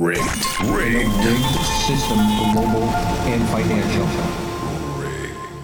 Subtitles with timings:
[0.00, 0.22] Rigged.
[0.64, 1.12] Rigged.
[1.26, 2.16] rigged system,
[2.54, 2.84] global
[3.28, 4.06] and financial.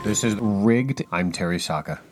[0.05, 1.03] This is Rigged.
[1.11, 2.03] I'm Terry Saka.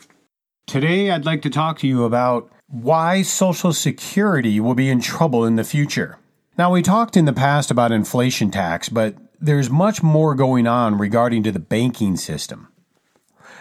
[0.66, 5.44] Today, I'd like to talk to you about why Social Security will be in trouble
[5.44, 6.18] in the future.
[6.56, 10.96] Now, we talked in the past about inflation tax, but there's much more going on
[10.96, 12.68] regarding to the banking system,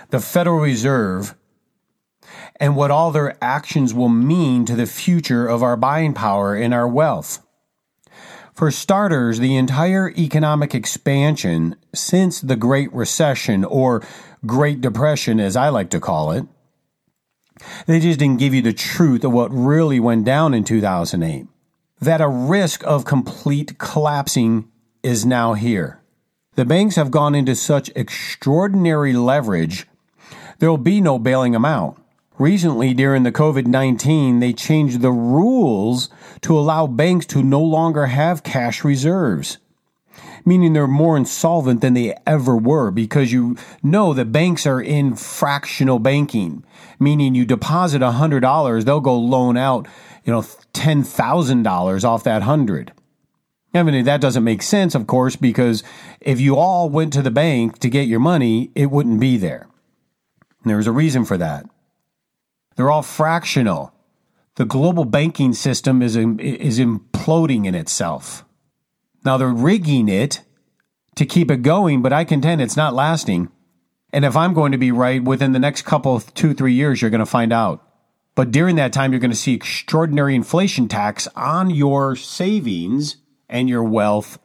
[0.09, 1.36] the Federal Reserve,
[2.61, 6.73] and what all their actions will mean to the future of our buying power and
[6.73, 7.45] our wealth.
[8.54, 14.03] For starters, the entire economic expansion since the Great Recession, or
[14.45, 16.45] Great Depression as I like to call it,
[17.88, 21.48] they just didn't give you the truth of what really went down in 2008.
[21.99, 24.70] That a risk of complete collapsing
[25.01, 26.01] is now here.
[26.55, 29.88] The banks have gone into such extraordinary leverage,
[30.59, 31.99] there will be no bailing them out.
[32.39, 36.09] Recently, during the COVID 19, they changed the rules
[36.41, 39.59] to allow banks to no longer have cash reserves,
[40.43, 45.15] meaning they're more insolvent than they ever were because you know that banks are in
[45.15, 46.65] fractional banking,
[46.99, 49.87] meaning you deposit $100, they'll go loan out,
[50.23, 52.91] you know, $10,000 off that 100.
[53.75, 55.84] I mean, that doesn't make sense, of course, because
[56.20, 59.68] if you all went to the bank to get your money, it wouldn't be there.
[60.63, 61.65] And there's a reason for that.
[62.76, 63.93] They're all fractional.
[64.56, 68.46] The global banking system is, is imploding in itself.
[69.25, 70.41] Now they're rigging it
[71.16, 73.50] to keep it going, but I contend it's not lasting.
[74.12, 77.12] And if I'm going to be right, within the next couple, two, three years, you're
[77.12, 77.88] going to find out.
[78.35, 83.18] But during that time, you're going to see extraordinary inflation tax on your savings
[83.50, 84.40] and your wealth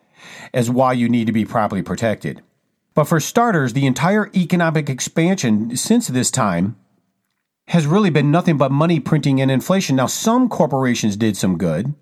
[0.52, 2.42] as why you need to be properly protected.
[2.94, 6.76] But for starters, the entire economic expansion since this time
[7.68, 9.96] has really been nothing but money printing and inflation.
[9.96, 11.94] Now, some corporations did some good.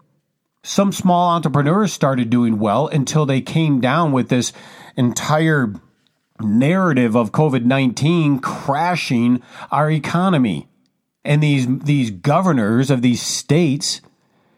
[0.62, 4.52] Some small entrepreneurs started doing well until they came down with this
[4.96, 5.74] entire
[6.40, 10.68] narrative of COVID 19 crashing our economy.
[11.24, 14.00] And these, these governors of these states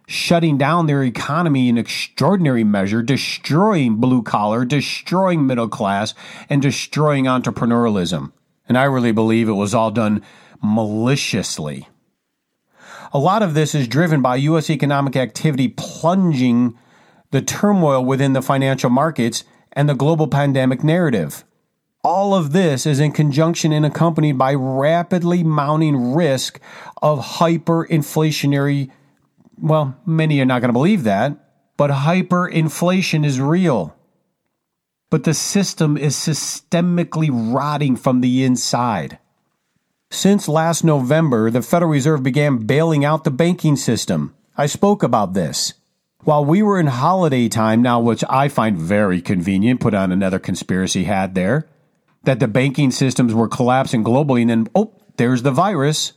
[0.06, 6.14] shutting down their economy in extraordinary measure, destroying blue collar, destroying middle class,
[6.50, 8.32] and destroying entrepreneurialism.
[8.68, 10.22] And I really believe it was all done
[10.62, 11.88] maliciously.
[13.12, 14.68] A lot of this is driven by U.S.
[14.68, 16.78] economic activity plunging
[17.30, 21.44] the turmoil within the financial markets and the global pandemic narrative.
[22.04, 26.60] All of this is in conjunction and accompanied by rapidly mounting risk
[27.02, 28.90] of hyperinflationary.
[29.60, 31.36] Well, many are not going to believe that,
[31.76, 33.96] but hyperinflation is real.
[35.10, 39.18] But the system is systemically rotting from the inside.
[40.10, 44.34] Since last November, the Federal Reserve began bailing out the banking system.
[44.56, 45.74] I spoke about this.
[46.24, 50.38] While we were in holiday time now, which I find very convenient, put on another
[50.38, 51.68] conspiracy hat there,
[52.24, 56.14] that the banking systems were collapsing globally, and then, oh, there's the virus.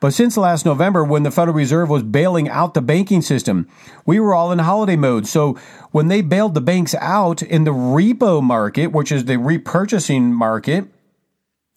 [0.00, 3.68] But since last November, when the Federal Reserve was bailing out the banking system,
[4.04, 5.26] we were all in holiday mode.
[5.26, 5.58] So
[5.92, 10.91] when they bailed the banks out in the repo market, which is the repurchasing market,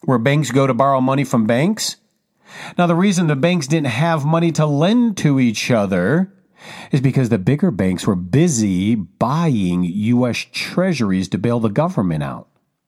[0.06, 1.98] where banks go to borrow money from banks.
[2.78, 6.32] Now, the reason the banks didn't have money to lend to each other
[6.92, 10.46] is because the bigger banks were busy buying U.S.
[10.52, 12.48] treasuries to bail the government out.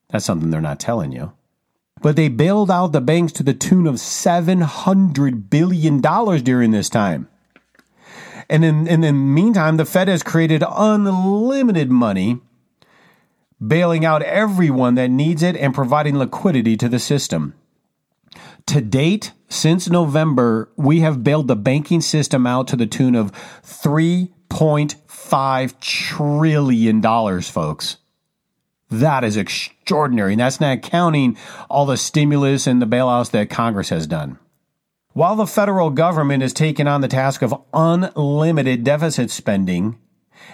[0.09, 1.33] That's something they're not telling you.
[2.01, 7.27] But they bailed out the banks to the tune of $700 billion during this time.
[8.49, 12.39] And in, in the meantime, the Fed has created unlimited money
[13.65, 17.53] bailing out everyone that needs it and providing liquidity to the system.
[18.67, 23.31] To date, since November, we have bailed the banking system out to the tune of
[23.63, 27.97] $3.5 trillion, folks.
[28.89, 30.33] That is extraordinary.
[30.33, 31.37] And that's not counting
[31.69, 34.39] all the stimulus and the bailouts that Congress has done.
[35.13, 39.97] While the federal government is taking on the task of unlimited deficit spending,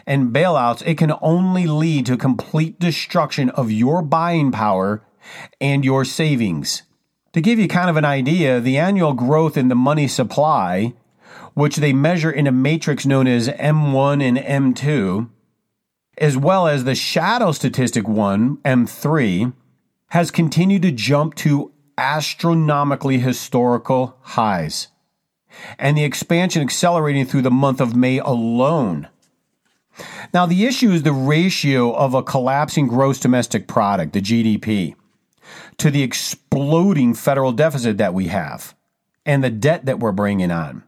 [0.06, 5.06] and bailouts, it can only lead to complete destruction of your buying power
[5.60, 6.84] and your savings.
[7.34, 10.94] To give you kind of an idea, the annual growth in the money supply,
[11.54, 14.38] which they measure in a matrix known as M1 and
[14.76, 15.30] M2,
[16.18, 19.54] as well as the shadow statistic one, M3,
[20.10, 24.90] has continued to jump to astronomically historical highs.
[25.78, 29.08] And the expansion accelerating through the month of May alone.
[30.34, 34.96] Now, the issue is the ratio of a collapsing gross domestic product, the GDP,
[35.78, 38.76] to the exploding federal deficit that we have
[39.26, 40.84] and the debt that we're bringing on.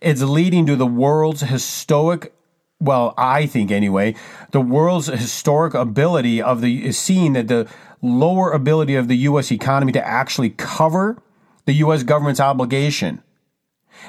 [0.00, 2.32] It's leading to the world's historic
[2.80, 4.14] well, I think anyway,
[4.52, 7.68] the world's historic ability of the is seeing that the
[8.00, 9.50] lower ability of the U.S.
[9.50, 11.20] economy to actually cover
[11.64, 12.04] the U.S.
[12.04, 13.22] government's obligation.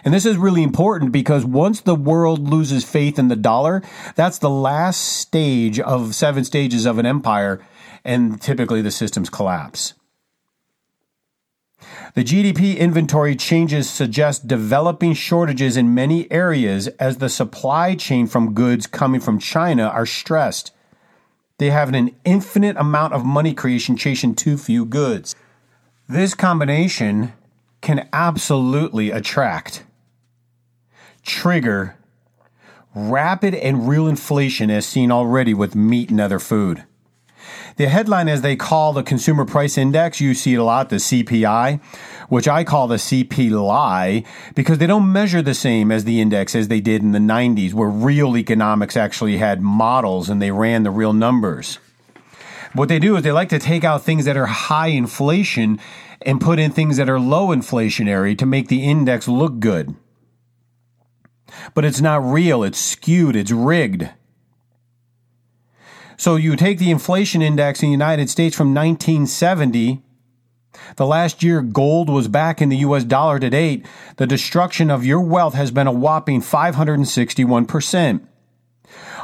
[0.03, 3.81] And this is really important because once the world loses faith in the dollar,
[4.15, 7.61] that's the last stage of seven stages of an empire,
[8.03, 9.93] and typically the systems collapse.
[12.15, 18.53] The GDP inventory changes suggest developing shortages in many areas as the supply chain from
[18.53, 20.71] goods coming from China are stressed.
[21.59, 25.35] They have an infinite amount of money creation chasing too few goods.
[26.07, 27.33] This combination
[27.81, 29.83] can absolutely attract,
[31.23, 31.95] trigger
[32.95, 36.83] rapid and real inflation as seen already with meat and other food.
[37.77, 40.97] The headline, as they call the consumer price index, you see it a lot, the
[40.97, 41.81] CPI,
[42.27, 44.23] which I call the CP lie
[44.53, 47.73] because they don't measure the same as the index as they did in the 90s,
[47.73, 51.79] where real economics actually had models and they ran the real numbers.
[52.73, 55.79] What they do is they like to take out things that are high inflation
[56.25, 59.95] and put in things that are low inflationary to make the index look good.
[61.73, 64.09] But it's not real, it's skewed, it's rigged.
[66.17, 70.03] So you take the inflation index in the United States from 1970,
[70.97, 73.85] the last year gold was back in the US dollar to date,
[74.17, 78.27] the destruction of your wealth has been a whopping 561%.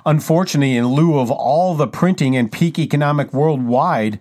[0.05, 4.19] Unfortunately, in lieu of all the printing and peak economic worldwide,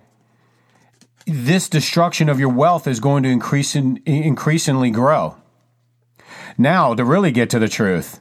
[1.26, 5.36] this destruction of your wealth is going to increase in, increasingly grow.
[6.56, 8.20] Now, to really get to the truth,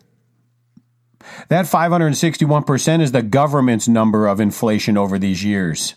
[1.50, 5.96] that 561% is the government's number of inflation over these years.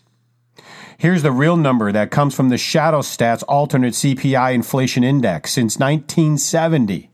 [0.98, 5.78] Here's the real number that comes from the Shadow Stats alternate CPI inflation index since
[5.78, 7.10] 1970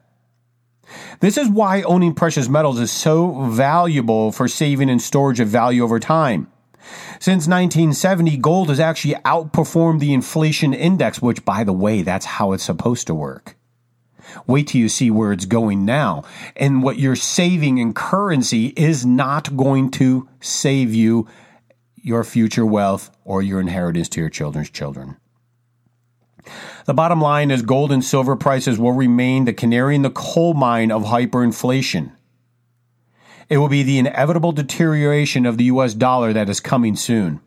[1.19, 5.83] This is why owning precious metals is so valuable for saving and storage of value
[5.83, 6.47] over time.
[7.19, 12.53] Since 1970, gold has actually outperformed the inflation index, which, by the way, that's how
[12.53, 13.58] it's supposed to work.
[14.47, 16.23] Wait till you see where it's going now.
[16.55, 21.27] And what you're saving in currency is not going to save you
[21.95, 25.17] your future wealth or your inheritance to your children's children.
[26.85, 30.53] The bottom line is gold and silver prices will remain the canary in the coal
[30.53, 32.11] mine of hyperinflation.
[33.49, 37.41] It will be the inevitable deterioration of the US dollar that is coming soon.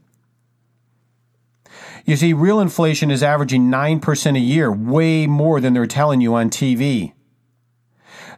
[2.05, 6.35] You see, real inflation is averaging 9% a year, way more than they're telling you
[6.35, 7.13] on TV.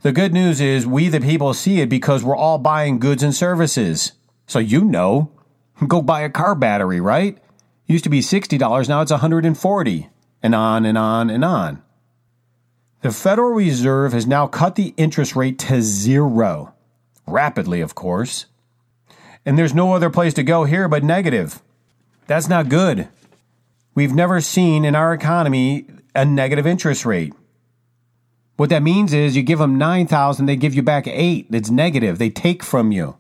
[0.02, 3.34] The good news is we, the people, see it because we're all buying goods and
[3.34, 4.12] services.
[4.46, 5.32] So you know
[5.88, 7.38] Go buy a car battery, right?
[7.87, 10.08] Used to be $60, now it's 140
[10.43, 11.82] and on and on and on.
[13.02, 16.75] The Federal Reserve has now cut the interest rate to zero.
[17.26, 18.46] Rapidly, of course.
[19.44, 21.61] And there's no other place to go here but negative.
[22.26, 23.08] That's not good.
[23.95, 27.33] We've never seen in our economy a negative interest rate.
[28.57, 31.49] What that means is you give them 9,000, they give you back 8.
[31.51, 32.19] It's negative.
[32.19, 33.17] They take from you.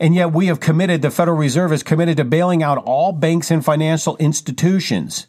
[0.00, 3.50] And yet we have committed, the Federal Reserve is committed to bailing out all banks
[3.50, 5.26] and financial institutions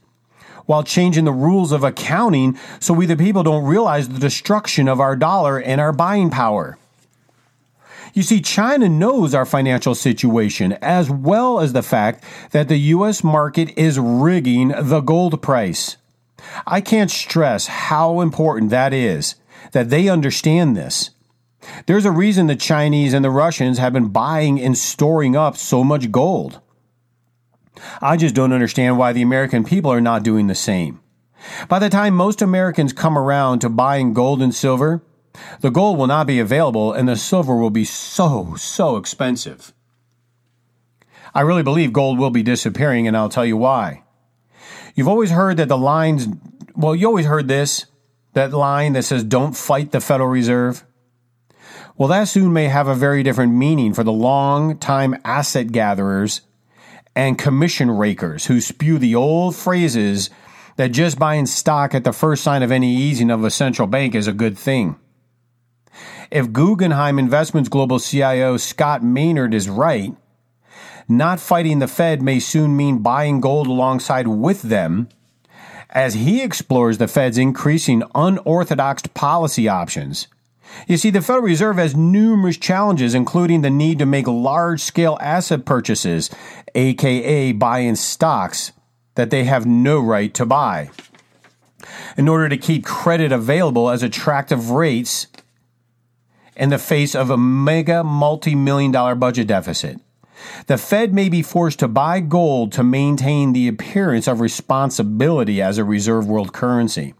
[0.65, 4.99] while changing the rules of accounting so we the people don't realize the destruction of
[4.99, 6.77] our dollar and our buying power.
[8.13, 13.23] You see, China knows our financial situation as well as the fact that the U.S.
[13.23, 15.97] market is rigging the gold price.
[16.65, 19.35] I can't stress how important that is
[19.71, 21.11] that they understand this.
[21.85, 25.83] There's a reason the Chinese and the Russians have been buying and storing up so
[25.83, 26.61] much gold.
[28.01, 31.01] I just don't understand why the American people are not doing the same.
[31.67, 35.01] By the time most Americans come around to buying gold and silver,
[35.61, 39.73] the gold will not be available and the silver will be so, so expensive.
[41.33, 44.03] I really believe gold will be disappearing, and I'll tell you why.
[44.95, 46.27] You've always heard that the lines,
[46.75, 47.85] well, you always heard this,
[48.33, 50.83] that line that says, don't fight the Federal Reserve.
[51.97, 56.41] Well, that soon may have a very different meaning for the long time asset gatherers
[57.15, 60.29] and commission rakers who spew the old phrases
[60.77, 64.15] that just buying stock at the first sign of any easing of a central bank
[64.15, 64.95] is a good thing.
[66.31, 70.15] If Guggenheim Investments Global CIO Scott Minerd is right,
[71.07, 75.09] not fighting the Fed may soon mean buying gold alongside with them
[75.89, 80.27] as he explores the Fed's increasing unorthodox policy options.
[80.87, 85.17] You see, the Federal Reserve has numerous challenges, including the need to make large scale
[85.19, 86.29] asset purchases,
[86.75, 88.71] aka buying stocks
[89.15, 90.91] that they have no right to buy,
[92.15, 95.25] in order to keep credit available as attractive rates
[96.59, 99.99] in the face of a mega multi million dollar budget deficit.
[100.67, 105.77] The Fed may be forced to buy gold to maintain the appearance of responsibility as
[105.77, 107.13] a reserve world currency.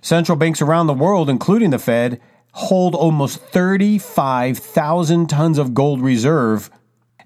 [0.00, 2.20] Central banks around the world, including the Fed,
[2.52, 6.70] hold almost 35,000 tons of gold reserve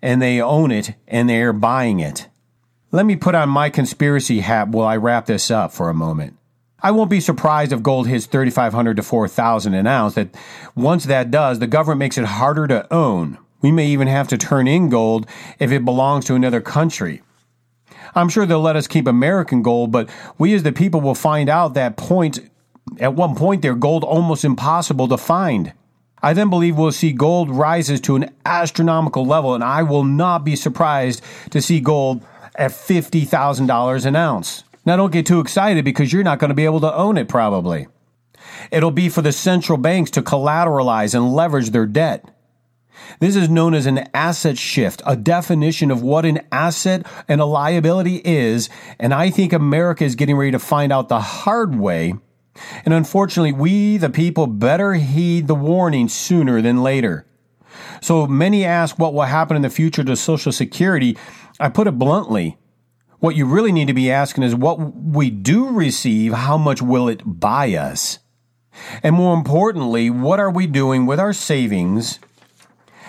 [0.03, 2.29] and they own it and they're buying it.
[2.93, 6.36] Let me put on my conspiracy hat while I wrap this up for a moment.
[6.87, 10.29] I won't be surprised if gold hits 3500 to 4000 an ounce that
[10.77, 13.39] once that does the government makes it harder to own.
[13.61, 15.27] We may even have to turn in gold
[15.59, 17.23] if it belongs to another country.
[18.15, 21.49] I'm sure they'll let us keep American gold, but we as the people will find
[21.49, 22.39] out that point
[23.01, 25.73] at one point there gold almost impossible to find.
[26.23, 30.45] I then believe we'll see gold rises to an astronomical level, and I will not
[30.45, 32.25] be surprised to see gold
[32.55, 34.63] at $50,000 an ounce.
[34.87, 37.29] Now, don't get too excited because you're not going to be able to own it
[37.29, 37.89] probably.
[38.71, 42.31] It'll be for the central banks to collateralize and leverage their debt.
[43.21, 47.45] This is known as an asset shift, a definition of what an asset and a
[47.45, 52.15] liability is, and I think America is getting ready to find out the hard way
[52.85, 57.27] and unfortunately, we, the people, better heed the warning sooner than later.
[58.01, 61.17] So many ask what will happen in the future to Social Security.
[61.59, 62.57] I put it bluntly.
[63.19, 67.09] What you really need to be asking is what we do receive, how much will
[67.09, 68.19] it buy us?
[69.03, 72.19] And more importantly, what are we doing with our savings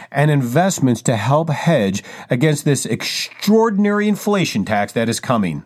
[0.09, 5.63] and investments to help hedge against this extraordinary inflation tax that is coming?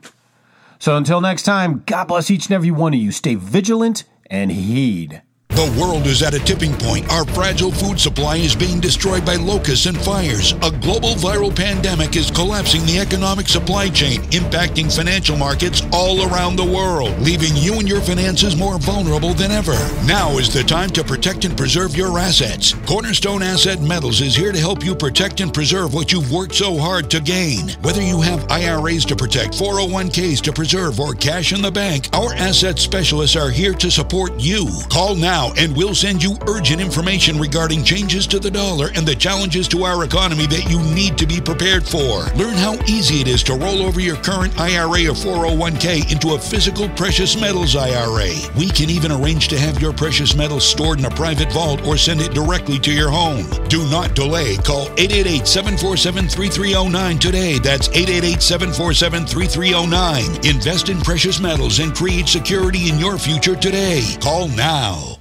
[0.80, 3.12] So until next time, God bless each and every one of you.
[3.12, 5.22] Stay vigilant and heed.
[5.52, 7.12] The world is at a tipping point.
[7.12, 10.54] Our fragile food supply is being destroyed by locusts and fires.
[10.64, 16.56] A global viral pandemic is collapsing the economic supply chain, impacting financial markets all around
[16.56, 19.74] the world, leaving you and your finances more vulnerable than ever.
[20.06, 22.74] Now is the time to protect and preserve your assets.
[22.88, 26.78] Cornerstone Asset Metals is here to help you protect and preserve what you've worked so
[26.78, 27.70] hard to gain.
[27.82, 32.34] Whether you have IRAs to protect, 401ks to preserve, or cash in the bank, our
[32.36, 34.68] asset specialists are here to support you.
[34.90, 39.08] Call now now, and we'll send you urgent information regarding changes to the dollar and
[39.08, 42.26] the challenges to our economy that you need to be prepared for.
[42.36, 46.40] Learn how easy it is to roll over your current IRA or 401k into a
[46.40, 48.30] physical precious metals IRA.
[48.58, 51.98] We can even arrange to have your precious metals stored in a private vault or
[51.98, 53.46] send it directly to your home.
[53.68, 54.58] Do not delay.
[54.58, 57.60] Call 888 747 3309 today.
[57.60, 60.46] That's 888 747 3309.
[60.46, 64.04] Invest in precious metals and create security in your future today.
[64.20, 65.21] Call now.